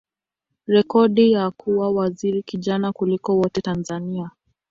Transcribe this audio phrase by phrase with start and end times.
[0.67, 4.31] rekodi ya kuwa waziri kijana kuliko wote Tanzania.